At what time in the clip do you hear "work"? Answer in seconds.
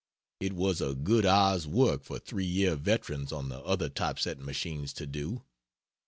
1.67-2.03